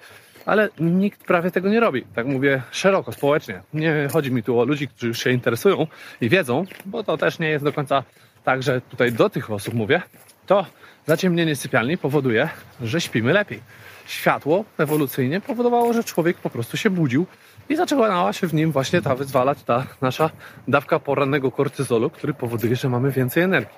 ale 0.46 0.70
nikt 0.80 1.24
prawie 1.24 1.52
tego 1.52 1.70
nie 1.70 1.80
robi. 1.80 2.06
Tak 2.16 2.26
mówię 2.28 2.62
szeroko, 2.72 3.12
społecznie. 3.12 3.62
Nie 3.74 4.08
chodzi 4.12 4.32
mi 4.32 4.44
tu 4.44 4.60
o 4.60 4.66
ludzi, 4.66 4.88
którzy 4.88 5.08
już 5.08 5.24
się 5.24 5.32
interesują 5.32 5.88
i 6.22 6.30
wiedzą, 6.30 6.66
bo 6.86 7.04
to 7.04 7.18
też 7.18 7.40
nie 7.40 7.50
jest 7.50 7.66
do 7.66 7.74
końca 7.74 8.04
tak, 8.44 8.64
że 8.64 8.82
tutaj 8.82 9.12
do 9.12 9.30
tych 9.30 9.52
osób 9.52 9.74
mówię. 9.74 10.02
To 10.48 10.66
zaciemnienie 11.06 11.56
sypialni 11.56 11.98
powoduje, 11.98 12.50
że 12.82 13.02
śpimy 13.02 13.34
lepiej. 13.34 13.60
Światło 14.06 14.66
ewolucyjnie 14.78 15.42
powodowało, 15.42 15.94
że 15.94 16.04
człowiek 16.04 16.38
po 16.38 16.50
prostu 16.50 16.78
się 16.78 16.90
budził 16.90 17.26
i 17.70 17.76
zaczęła 17.76 18.34
się 18.34 18.48
w 18.48 18.54
nim 18.54 18.72
właśnie 18.72 19.02
ta 19.02 19.16
wyzwalać 19.16 19.64
ta 19.64 19.84
nasza 20.02 20.30
dawka 20.68 21.00
porannego 21.00 21.52
kortyzolu, 21.52 22.10
który 22.10 22.34
powoduje, 22.34 22.76
że 22.76 22.90
mamy 22.90 23.12
więcej 23.12 23.44
energii. 23.44 23.78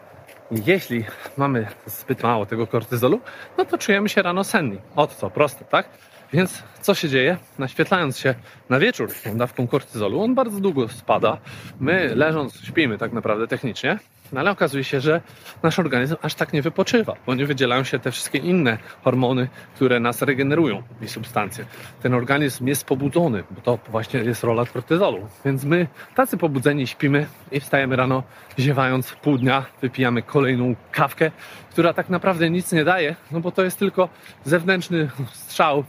Jeśli 0.65 1.05
mamy 1.37 1.67
zbyt 1.85 2.23
mało 2.23 2.45
tego 2.45 2.67
kortyzolu, 2.67 3.21
no 3.57 3.65
to 3.65 3.77
czujemy 3.77 4.09
się 4.09 4.21
rano 4.21 4.43
senni. 4.43 4.77
Od 4.95 5.15
co? 5.15 5.29
Proste, 5.29 5.65
tak? 5.65 5.89
Więc 6.33 6.63
co 6.81 6.95
się 6.95 7.09
dzieje? 7.09 7.37
Naświetlając 7.59 8.17
się 8.17 8.35
na 8.69 8.79
wieczór 8.79 9.09
tą 9.23 9.37
dawką 9.37 9.67
kortyzolu, 9.67 10.21
on 10.21 10.35
bardzo 10.35 10.59
długo 10.59 10.87
spada. 10.87 11.37
My 11.79 12.15
leżąc 12.15 12.61
śpimy 12.65 12.97
tak 12.97 13.13
naprawdę 13.13 13.47
technicznie, 13.47 13.99
no 14.33 14.39
ale 14.39 14.51
okazuje 14.51 14.83
się, 14.83 15.01
że 15.01 15.21
nasz 15.63 15.79
organizm 15.79 16.15
aż 16.21 16.35
tak 16.35 16.53
nie 16.53 16.61
wypoczywa, 16.61 17.15
bo 17.25 17.35
nie 17.35 17.45
wydzielają 17.45 17.83
się 17.83 17.99
te 17.99 18.11
wszystkie 18.11 18.37
inne 18.37 18.77
hormony, 19.03 19.47
które 19.75 19.99
nas 19.99 20.21
regenerują 20.21 20.83
i 21.01 21.07
substancje. 21.07 21.65
Ten 22.01 22.13
organizm 22.13 22.67
jest 22.67 22.85
pobudzony, 22.85 23.43
bo 23.51 23.61
to 23.61 23.79
właśnie 23.87 24.19
jest 24.19 24.43
rola 24.43 24.65
kortyzolu. 24.65 25.27
Więc 25.45 25.63
my, 25.63 25.87
tacy 26.15 26.37
pobudzeni, 26.37 26.87
śpimy 26.87 27.25
i 27.51 27.59
wstajemy 27.59 27.95
rano, 27.95 28.23
ziewając 28.59 29.11
pół 29.11 29.37
dnia, 29.37 29.65
wypijamy 29.81 30.21
kolejną 30.21 30.75
kawkę, 30.91 31.31
która 31.69 31.93
tak 31.93 32.09
naprawdę 32.09 32.49
nic 32.49 32.71
nie 32.71 32.83
daje, 32.83 33.15
no 33.31 33.39
bo 33.39 33.51
to 33.51 33.63
jest 33.63 33.79
tylko 33.79 34.09
zewnętrzny 34.45 35.09
strzał 35.33 35.83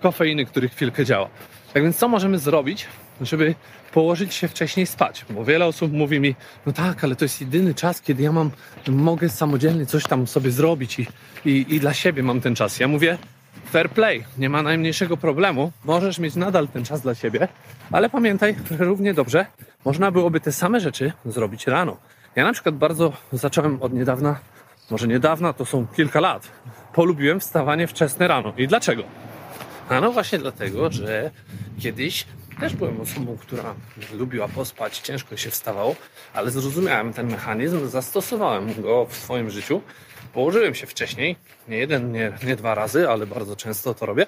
kofeiny, 0.00 0.44
który 0.46 0.68
chwilkę 0.68 1.04
działa. 1.04 1.28
Tak 1.74 1.82
więc 1.82 1.96
co 1.96 2.08
możemy 2.08 2.38
zrobić, 2.38 2.86
żeby 3.20 3.54
położyć 3.92 4.34
się 4.34 4.48
wcześniej 4.48 4.86
spać. 4.86 5.24
Bo 5.30 5.44
wiele 5.44 5.66
osób 5.66 5.92
mówi 5.92 6.20
mi, 6.20 6.34
no 6.66 6.72
tak, 6.72 7.04
ale 7.04 7.16
to 7.16 7.24
jest 7.24 7.40
jedyny 7.40 7.74
czas, 7.74 8.00
kiedy 8.00 8.22
ja 8.22 8.32
mam, 8.32 8.50
mogę 8.88 9.28
samodzielnie 9.28 9.86
coś 9.86 10.04
tam 10.04 10.26
sobie 10.26 10.50
zrobić 10.50 10.98
i, 10.98 11.06
i, 11.44 11.74
i 11.74 11.80
dla 11.80 11.94
siebie 11.94 12.22
mam 12.22 12.40
ten 12.40 12.54
czas. 12.54 12.80
Ja 12.80 12.88
mówię, 12.88 13.18
fair 13.70 13.90
play, 13.90 14.24
nie 14.38 14.48
ma 14.48 14.62
najmniejszego 14.62 15.16
problemu, 15.16 15.72
możesz 15.84 16.18
mieć 16.18 16.34
nadal 16.34 16.68
ten 16.68 16.84
czas 16.84 17.00
dla 17.00 17.14
siebie, 17.14 17.48
ale 17.92 18.10
pamiętaj, 18.10 18.56
że 18.70 18.84
równie 18.84 19.14
dobrze 19.14 19.46
można 19.84 20.10
byłoby 20.10 20.40
te 20.40 20.52
same 20.52 20.80
rzeczy 20.80 21.12
zrobić 21.24 21.66
rano. 21.66 21.96
Ja 22.36 22.44
na 22.44 22.52
przykład 22.52 22.74
bardzo 22.74 23.12
zacząłem 23.32 23.82
od 23.82 23.92
niedawna, 23.92 24.38
może 24.90 25.08
niedawna, 25.08 25.52
to 25.52 25.64
są 25.64 25.86
kilka 25.86 26.20
lat, 26.20 26.48
polubiłem 26.92 27.40
wstawanie 27.40 27.86
wczesne 27.86 28.28
rano. 28.28 28.52
I 28.56 28.68
dlaczego? 28.68 29.02
A 29.88 30.00
no 30.00 30.12
właśnie 30.12 30.38
dlatego, 30.38 30.92
że 30.92 31.30
kiedyś 31.80 32.26
też 32.60 32.74
byłem 32.74 33.00
osobą, 33.00 33.36
która 33.40 33.74
lubiła 34.12 34.48
pospać, 34.48 34.98
ciężko 34.98 35.36
się 35.36 35.50
wstawało, 35.50 35.96
ale 36.34 36.50
zrozumiałem 36.50 37.12
ten 37.12 37.30
mechanizm, 37.30 37.88
zastosowałem 37.88 38.82
go 38.82 39.06
w 39.06 39.16
swoim 39.16 39.50
życiu. 39.50 39.80
Położyłem 40.32 40.74
się 40.74 40.86
wcześniej, 40.86 41.36
nie 41.68 41.78
jeden, 41.78 42.12
nie, 42.12 42.32
nie 42.46 42.56
dwa 42.56 42.74
razy, 42.74 43.08
ale 43.08 43.26
bardzo 43.26 43.56
często 43.56 43.94
to 43.94 44.06
robię. 44.06 44.26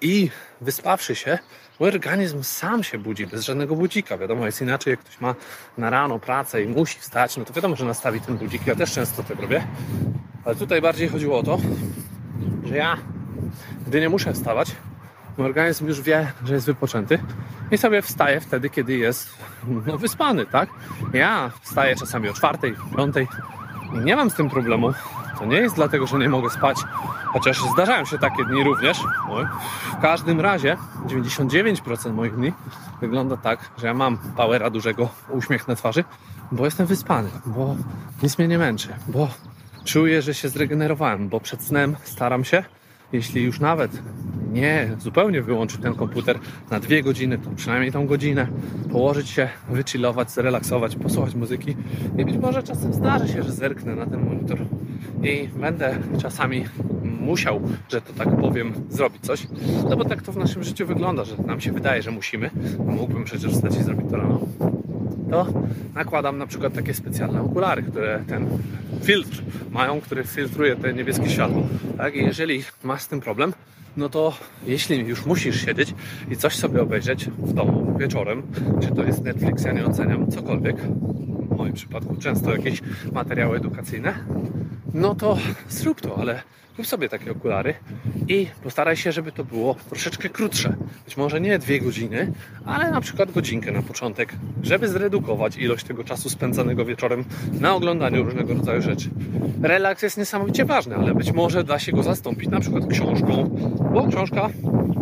I 0.00 0.30
wyspawszy 0.60 1.14
się, 1.14 1.38
mój 1.80 1.88
organizm 1.88 2.42
sam 2.42 2.84
się 2.84 2.98
budzi, 2.98 3.26
bez 3.26 3.44
żadnego 3.44 3.76
budzika. 3.76 4.18
Wiadomo, 4.18 4.46
jest 4.46 4.62
inaczej, 4.62 4.90
jak 4.90 5.00
ktoś 5.00 5.20
ma 5.20 5.34
na 5.78 5.90
rano 5.90 6.18
pracę 6.18 6.62
i 6.62 6.66
musi 6.66 6.98
wstać, 6.98 7.36
no 7.36 7.44
to 7.44 7.52
wiadomo, 7.52 7.76
że 7.76 7.84
nastawi 7.84 8.20
ten 8.20 8.36
budzik. 8.36 8.66
Ja 8.66 8.74
też 8.74 8.92
często 8.92 9.22
tak 9.22 9.40
robię. 9.40 9.66
Ale 10.44 10.56
tutaj 10.56 10.82
bardziej 10.82 11.08
chodziło 11.08 11.38
o 11.38 11.42
to, 11.42 11.58
że 12.64 12.76
ja, 12.76 12.96
gdy 13.86 14.00
nie 14.00 14.08
muszę 14.08 14.32
wstawać, 14.32 14.76
mój 15.38 15.46
organizm 15.46 15.86
już 15.86 16.00
wie, 16.00 16.32
że 16.44 16.54
jest 16.54 16.66
wypoczęty 16.66 17.18
i 17.70 17.78
sobie 17.78 18.02
wstaje 18.02 18.40
wtedy, 18.40 18.70
kiedy 18.70 18.96
jest 18.96 19.30
no, 19.86 19.98
wyspany, 19.98 20.46
tak? 20.46 20.68
Ja 21.12 21.50
wstaję 21.62 21.96
czasami 21.96 22.28
o 22.28 22.32
czwartej, 22.32 22.74
piątej 22.96 23.28
i 23.94 23.98
nie 23.98 24.16
mam 24.16 24.30
z 24.30 24.34
tym 24.34 24.50
problemu. 24.50 24.92
To 25.38 25.46
nie 25.46 25.56
jest 25.56 25.74
dlatego, 25.74 26.06
że 26.06 26.18
nie 26.18 26.28
mogę 26.28 26.50
spać, 26.50 26.76
chociaż 27.32 27.62
zdarzają 27.72 28.04
się 28.04 28.18
takie 28.18 28.44
dni 28.44 28.64
również. 28.64 29.00
W 29.98 30.00
każdym 30.02 30.40
razie 30.40 30.76
99% 31.06 32.12
moich 32.12 32.36
dni 32.36 32.52
wygląda 33.00 33.36
tak, 33.36 33.70
że 33.78 33.86
ja 33.86 33.94
mam 33.94 34.18
powera 34.18 34.70
dużego, 34.70 35.08
uśmiech 35.30 35.68
na 35.68 35.74
twarzy, 35.74 36.04
bo 36.52 36.64
jestem 36.64 36.86
wyspany, 36.86 37.30
bo 37.46 37.76
nic 38.22 38.38
mnie 38.38 38.48
nie 38.48 38.58
męczy, 38.58 38.88
bo 39.08 39.28
czuję, 39.84 40.22
że 40.22 40.34
się 40.34 40.48
zregenerowałem, 40.48 41.28
bo 41.28 41.40
przed 41.40 41.62
snem 41.62 41.96
staram 42.04 42.44
się, 42.44 42.64
jeśli 43.14 43.42
już 43.42 43.60
nawet 43.60 44.02
nie 44.52 44.90
zupełnie 44.98 45.42
wyłączyć 45.42 45.80
ten 45.80 45.94
komputer 45.94 46.38
na 46.70 46.80
dwie 46.80 47.02
godziny, 47.02 47.38
to 47.38 47.50
przynajmniej 47.56 47.92
tą 47.92 48.06
godzinę 48.06 48.46
położyć 48.92 49.28
się, 49.28 49.48
wychillować, 49.70 50.30
zrelaksować, 50.30 50.96
posłuchać 50.96 51.34
muzyki. 51.34 51.76
I 52.18 52.24
być 52.24 52.36
może 52.36 52.62
czasem 52.62 52.92
zdarzy 52.92 53.28
się, 53.28 53.42
że 53.42 53.52
zerknę 53.52 53.94
na 53.94 54.06
ten 54.06 54.24
monitor 54.24 54.58
i 55.22 55.48
będę 55.48 55.98
czasami 56.18 56.64
musiał, 57.20 57.60
że 57.88 58.00
to 58.00 58.12
tak 58.12 58.36
powiem, 58.36 58.72
zrobić 58.88 59.22
coś, 59.22 59.46
no 59.90 59.96
bo 59.96 60.04
tak 60.04 60.22
to 60.22 60.32
w 60.32 60.36
naszym 60.36 60.64
życiu 60.64 60.86
wygląda, 60.86 61.24
że 61.24 61.36
nam 61.46 61.60
się 61.60 61.72
wydaje, 61.72 62.02
że 62.02 62.10
musimy, 62.10 62.50
a 62.88 62.92
mógłbym 62.92 63.24
przecież 63.24 63.52
wstać 63.52 63.76
i 63.76 63.82
zrobić 63.82 64.10
to 64.10 64.16
rano 64.16 64.40
to 65.30 65.46
nakładam 65.94 66.38
na 66.38 66.46
przykład 66.46 66.74
takie 66.74 66.94
specjalne 66.94 67.42
okulary, 67.42 67.82
które 67.82 68.24
ten 68.28 68.46
filtr 69.02 69.42
mają, 69.70 70.00
który 70.00 70.24
filtruje 70.24 70.76
te 70.76 70.94
niebieskie 70.94 71.30
światło. 71.30 71.62
Tak? 71.96 72.14
I 72.14 72.24
jeżeli 72.24 72.62
masz 72.82 73.02
z 73.02 73.08
tym 73.08 73.20
problem, 73.20 73.52
no 73.96 74.08
to 74.08 74.32
jeśli 74.66 74.98
już 74.98 75.26
musisz 75.26 75.64
siedzieć 75.64 75.94
i 76.30 76.36
coś 76.36 76.56
sobie 76.56 76.82
obejrzeć 76.82 77.30
w 77.38 77.52
domu 77.52 77.96
wieczorem, 77.98 78.42
czy 78.80 78.94
to 78.94 79.04
jest 79.04 79.24
Netflix, 79.24 79.64
ja 79.64 79.72
nie 79.72 79.86
oceniam 79.86 80.30
cokolwiek, 80.30 80.76
w 81.50 81.56
moim 81.56 81.72
przypadku 81.72 82.16
często 82.16 82.56
jakieś 82.56 82.82
materiały 83.12 83.56
edukacyjne, 83.56 84.14
no 84.94 85.14
to 85.14 85.38
zrób 85.68 86.00
to, 86.00 86.18
ale 86.18 86.42
kup 86.76 86.86
sobie 86.86 87.08
takie 87.08 87.30
okulary 87.30 87.74
i 88.28 88.46
postaraj 88.62 88.96
się, 88.96 89.12
żeby 89.12 89.32
to 89.32 89.44
było 89.44 89.74
troszeczkę 89.74 90.28
krótsze. 90.28 90.76
Być 91.04 91.16
może 91.16 91.40
nie 91.40 91.58
dwie 91.58 91.80
godziny, 91.80 92.32
ale 92.64 92.90
na 92.90 93.00
przykład 93.00 93.32
godzinkę 93.32 93.72
na 93.72 93.82
początek, 93.82 94.32
żeby 94.62 94.88
zredukować 94.88 95.56
ilość 95.56 95.84
tego 95.84 96.04
czasu 96.04 96.30
spędzanego 96.30 96.84
wieczorem 96.84 97.24
na 97.60 97.74
oglądaniu 97.74 98.22
różnego 98.22 98.54
rodzaju 98.54 98.82
rzeczy. 98.82 99.10
Relaks 99.62 100.02
jest 100.02 100.18
niesamowicie 100.18 100.64
ważny, 100.64 100.96
ale 100.96 101.14
być 101.14 101.32
może 101.32 101.64
da 101.64 101.78
się 101.78 101.92
go 101.92 102.02
zastąpić 102.02 102.48
na 102.50 102.60
przykład 102.60 102.86
książką, 102.86 103.56
bo 103.94 104.08
książka 104.08 104.48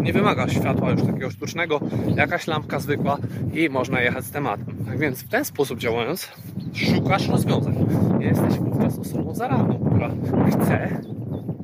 nie 0.02 0.12
wymaga 0.12 0.48
światła 0.48 0.90
już 0.90 1.02
takiego 1.02 1.30
sztucznego, 1.30 1.80
jakaś 2.16 2.46
lampka 2.46 2.78
zwykła 2.78 3.18
i 3.52 3.68
można 3.68 4.00
jechać 4.00 4.24
z 4.24 4.30
tematem. 4.30 4.76
Tak 4.86 4.98
więc 4.98 5.22
w 5.22 5.28
ten 5.28 5.44
sposób 5.44 5.78
działając, 5.78 6.28
szukasz 6.74 7.28
rozwiązań. 7.28 7.86
Jesteś 8.20 8.54
wówczas 8.58 8.98
osobą 8.98 9.34
zaradną, 9.34 9.90
która 9.90 10.10
chce 10.50 11.02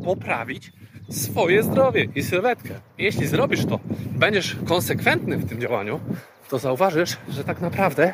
poprawić 0.05 0.73
swoje 1.11 1.62
zdrowie 1.62 2.09
i 2.14 2.23
sylwetkę. 2.23 2.75
Jeśli 2.99 3.26
zrobisz 3.26 3.64
to, 3.67 3.81
będziesz 4.11 4.57
konsekwentny 4.67 5.37
w 5.37 5.49
tym 5.49 5.61
działaniu, 5.61 6.00
to 6.50 6.59
zauważysz, 6.59 7.17
że 7.28 7.45
tak 7.45 7.61
naprawdę 7.61 8.12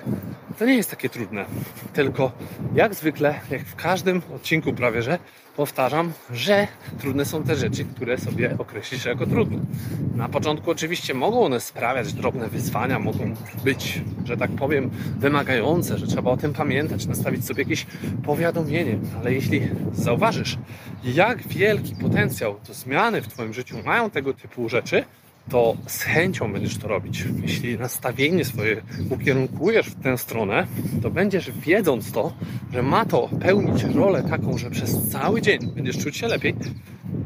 to 0.59 0.67
nie 0.67 0.75
jest 0.75 0.91
takie 0.91 1.09
trudne. 1.09 1.45
Tylko 1.93 2.33
jak 2.75 2.95
zwykle, 2.95 3.41
jak 3.51 3.63
w 3.63 3.77
każdym 3.77 4.23
odcinku 4.35 4.73
prawie, 4.73 5.03
że 5.03 5.19
powtarzam, 5.57 6.13
że 6.33 6.69
trudne 6.99 7.25
są 7.25 7.43
te 7.43 7.57
rzeczy, 7.57 7.85
które 7.85 8.19
sobie 8.19 8.57
określisz 8.59 9.05
jako 9.05 9.27
trudne. 9.27 9.59
Na 10.15 10.29
początku 10.29 10.71
oczywiście 10.71 11.15
mogą 11.15 11.45
one 11.45 11.61
sprawiać 11.61 12.13
drobne 12.13 12.49
wyzwania, 12.49 12.99
mogą 12.99 13.35
być, 13.65 14.01
że 14.25 14.37
tak 14.37 14.51
powiem, 14.51 14.91
wymagające, 15.19 15.99
że 15.99 16.07
trzeba 16.07 16.31
o 16.31 16.37
tym 16.37 16.53
pamiętać, 16.53 17.07
nastawić 17.07 17.47
sobie 17.47 17.63
jakieś 17.63 17.87
powiadomienie, 18.25 18.99
ale 19.21 19.33
jeśli 19.33 19.69
zauważysz, 19.93 20.59
jak 21.05 21.49
wielki 21.49 21.97
potencjał 21.97 22.61
do 22.67 22.75
zmiany 22.75 23.23
w 23.23 23.29
Twoim 23.29 23.55
życiu 23.55 23.77
mają 23.85 24.11
tego 24.11 24.35
typu 24.35 24.69
rzeczy, 24.69 25.05
to 25.51 25.77
z 25.87 26.03
chęcią 26.03 26.53
będziesz 26.53 26.79
to 26.79 26.89
robić. 26.89 27.25
Jeśli 27.43 27.79
nastawienie 27.79 28.45
swoje 28.45 28.83
ukierunkujesz 29.11 29.87
w 29.87 30.03
tę 30.03 30.19
stronę, 30.19 30.67
to 31.03 31.11
będziesz 31.11 31.51
wiedząc 31.51 32.13
to, 32.13 32.33
że 32.73 32.83
ma 32.83 33.07
to 33.07 33.29
pełnić 33.41 33.85
rolę 33.85 34.23
taką, 34.23 34.59
że 34.59 34.71
przez 34.71 35.09
cały 35.09 35.43
dzień 35.43 35.59
będziesz 35.75 35.99
czuć 35.99 36.17
się 36.17 36.27
lepiej. 36.27 36.55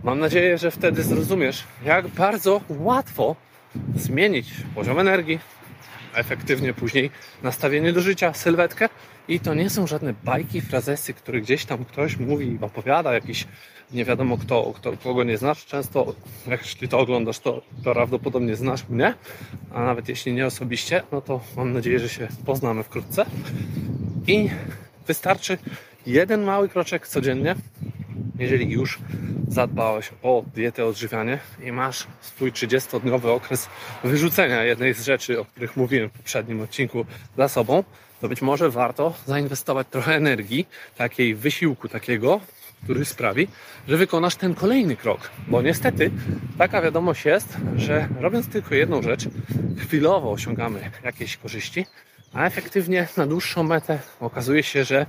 Mam 0.04 0.18
nadzieję, 0.18 0.58
że 0.58 0.70
wtedy 0.70 1.02
zrozumiesz, 1.02 1.64
jak 1.84 2.08
bardzo 2.08 2.60
łatwo 2.68 3.36
zmienić 3.96 4.52
poziom 4.74 4.98
energii, 4.98 5.38
efektywnie 6.18 6.74
później 6.74 7.10
nastawienie 7.42 7.92
do 7.92 8.00
życia, 8.00 8.34
sylwetkę. 8.34 8.88
I 9.28 9.40
to 9.40 9.54
nie 9.54 9.70
są 9.70 9.86
żadne 9.86 10.14
bajki, 10.24 10.60
frazesy, 10.60 11.14
które 11.14 11.40
gdzieś 11.40 11.64
tam 11.64 11.84
ktoś 11.84 12.16
mówi, 12.16 12.58
opowiada, 12.60 13.14
jakiś 13.14 13.46
nie 13.92 14.04
wiadomo 14.04 14.38
kto, 14.38 14.72
kto, 14.76 14.92
kogo 14.96 15.24
nie 15.24 15.38
znasz. 15.38 15.66
Często, 15.66 16.14
jeśli 16.46 16.88
to 16.88 16.98
oglądasz, 16.98 17.38
to 17.38 17.62
prawdopodobnie 17.84 18.56
znasz 18.56 18.88
mnie, 18.88 19.14
a 19.74 19.84
nawet 19.84 20.08
jeśli 20.08 20.32
nie 20.32 20.46
osobiście, 20.46 21.02
no 21.12 21.20
to 21.20 21.40
mam 21.56 21.72
nadzieję, 21.72 21.98
że 21.98 22.08
się 22.08 22.28
poznamy 22.46 22.82
wkrótce. 22.82 23.26
I 24.26 24.50
wystarczy 25.06 25.58
jeden 26.06 26.42
mały 26.42 26.68
kroczek 26.68 27.08
codziennie, 27.08 27.54
jeżeli 28.38 28.70
już 28.70 28.98
zadbałeś 29.48 30.10
o 30.22 30.44
dietę, 30.54 30.86
odżywianie 30.86 31.38
i 31.64 31.72
masz 31.72 32.06
swój 32.20 32.52
30-dniowy 32.52 33.28
okres 33.28 33.68
wyrzucenia 34.04 34.64
jednej 34.64 34.94
z 34.94 35.04
rzeczy, 35.04 35.40
o 35.40 35.44
których 35.44 35.76
mówiłem 35.76 36.08
w 36.08 36.12
poprzednim 36.12 36.60
odcinku 36.60 37.06
za 37.36 37.48
sobą, 37.48 37.84
to 38.20 38.28
być 38.28 38.42
może 38.42 38.70
warto 38.70 39.14
zainwestować 39.26 39.86
trochę 39.90 40.14
energii, 40.14 40.66
takiej 40.96 41.34
wysiłku 41.34 41.88
takiego, 41.88 42.40
który 42.84 43.04
sprawi, 43.04 43.48
że 43.88 43.96
wykonasz 43.96 44.36
ten 44.36 44.54
kolejny 44.54 44.96
krok. 44.96 45.30
Bo 45.48 45.62
niestety 45.62 46.10
taka 46.58 46.82
wiadomość 46.82 47.24
jest, 47.24 47.56
że 47.76 48.08
robiąc 48.20 48.48
tylko 48.48 48.74
jedną 48.74 49.02
rzecz, 49.02 49.28
chwilowo 49.78 50.32
osiągamy 50.32 50.90
jakieś 51.04 51.36
korzyści, 51.36 51.86
a 52.32 52.44
efektywnie 52.44 53.08
na 53.16 53.26
dłuższą 53.26 53.62
metę 53.62 53.98
okazuje 54.20 54.62
się, 54.62 54.84
że 54.84 55.06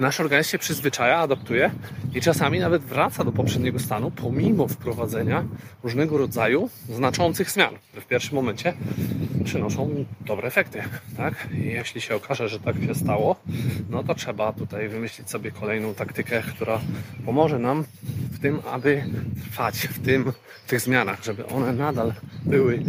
nasz 0.00 0.20
organizm 0.20 0.50
się 0.50 0.58
przyzwyczaja, 0.58 1.18
adaptuje 1.18 1.70
i 2.14 2.20
czasami 2.20 2.60
nawet 2.60 2.82
wraca 2.82 3.24
do 3.24 3.32
poprzedniego 3.32 3.78
stanu, 3.78 4.10
pomimo 4.10 4.68
wprowadzenia 4.68 5.44
różnego 5.82 6.18
rodzaju 6.18 6.70
znaczących 6.88 7.50
zmian, 7.50 7.74
które 7.88 8.02
w 8.02 8.06
pierwszym 8.06 8.34
momencie 8.34 8.74
przynoszą 9.44 10.04
dobre 10.20 10.48
efekty. 10.48 10.82
Tak? 11.16 11.48
I 11.52 11.64
jeśli 11.64 12.00
się 12.00 12.14
okaże, 12.14 12.48
że 12.48 12.60
tak 12.60 12.76
się 12.86 12.94
stało, 12.94 13.36
no 13.90 14.02
to 14.02 14.14
trzeba 14.14 14.52
tutaj 14.52 14.88
wymyślić 14.88 15.30
sobie 15.30 15.50
kolejną 15.50 15.94
taktykę, 15.94 16.42
która 16.42 16.80
pomoże 17.24 17.58
nam 17.58 17.84
w 18.32 18.38
tym, 18.38 18.60
aby 18.72 19.04
trwać 19.50 19.78
w, 19.78 20.04
tym, 20.04 20.32
w 20.64 20.68
tych 20.68 20.80
zmianach, 20.80 21.24
żeby 21.24 21.46
one 21.46 21.72
nadal 21.72 22.12
były 22.42 22.82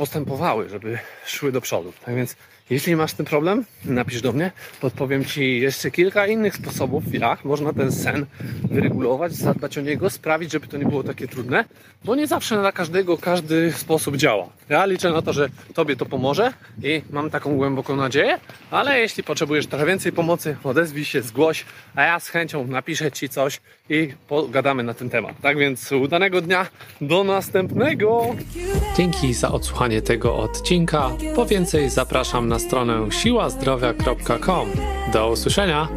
postępowały, 0.00 0.68
żeby 0.68 0.98
szły 1.26 1.52
do 1.52 1.60
przodu. 1.60 1.92
Tak 2.04 2.14
więc 2.14 2.36
jeśli 2.70 2.96
masz 2.96 3.12
ten 3.12 3.26
problem, 3.26 3.64
napisz 3.84 4.22
do 4.22 4.32
mnie, 4.32 4.52
podpowiem 4.80 5.24
Ci 5.24 5.60
jeszcze 5.60 5.90
kilka 5.90 6.26
innych 6.26 6.56
sposobów, 6.56 7.14
jak 7.14 7.44
można 7.44 7.72
ten 7.72 7.92
sen 7.92 8.26
wyregulować, 8.70 9.32
zadbać 9.32 9.78
o 9.78 9.80
niego, 9.80 10.10
sprawić, 10.10 10.52
żeby 10.52 10.66
to 10.66 10.76
nie 10.76 10.84
było 10.84 11.02
takie 11.02 11.28
trudne, 11.28 11.64
bo 12.04 12.14
nie 12.14 12.26
zawsze 12.26 12.56
dla 12.56 12.72
każdego 12.72 13.18
każdy 13.18 13.72
sposób 13.72 14.16
działa. 14.16 14.48
Ja 14.68 14.86
liczę 14.86 15.10
na 15.10 15.22
to, 15.22 15.32
że 15.32 15.48
Tobie 15.74 15.96
to 15.96 16.06
pomoże 16.06 16.52
i 16.82 17.02
mam 17.10 17.30
taką 17.30 17.56
głęboką 17.56 17.96
nadzieję, 17.96 18.38
ale 18.70 19.00
jeśli 19.00 19.22
potrzebujesz 19.22 19.66
trochę 19.66 19.86
więcej 19.86 20.12
pomocy, 20.12 20.56
odezwij 20.64 21.04
się, 21.04 21.22
zgłoś, 21.22 21.64
a 21.94 22.02
ja 22.02 22.20
z 22.20 22.28
chęcią 22.28 22.66
napiszę 22.66 23.12
Ci 23.12 23.28
coś 23.28 23.60
i 23.88 24.14
pogadamy 24.28 24.82
na 24.82 24.94
ten 24.94 25.10
temat. 25.10 25.40
Tak 25.42 25.58
więc 25.58 25.92
udanego 25.92 26.40
dnia, 26.40 26.66
do 27.00 27.24
następnego! 27.24 28.36
Dzięki 28.96 29.34
za 29.34 29.52
odsłuchanie 29.52 29.89
tego 30.02 30.36
odcinka. 30.36 31.10
Po 31.36 31.46
więcej 31.46 31.90
zapraszam 31.90 32.48
na 32.48 32.58
stronę 32.58 33.12
siłazdrowia.com. 33.12 34.68
Do 35.12 35.30
usłyszenia! 35.30 35.88